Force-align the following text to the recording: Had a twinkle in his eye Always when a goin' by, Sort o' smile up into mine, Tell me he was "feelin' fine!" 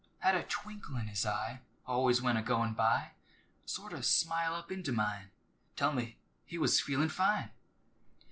Had 0.17 0.33
a 0.33 0.41
twinkle 0.41 0.95
in 0.95 1.05
his 1.05 1.27
eye 1.27 1.61
Always 1.85 2.23
when 2.23 2.35
a 2.35 2.41
goin' 2.41 2.73
by, 2.73 3.11
Sort 3.67 3.93
o' 3.93 4.01
smile 4.01 4.55
up 4.55 4.71
into 4.71 4.91
mine, 4.91 5.29
Tell 5.75 5.93
me 5.93 6.17
he 6.43 6.57
was 6.57 6.81
"feelin' 6.81 7.09
fine!" 7.09 7.51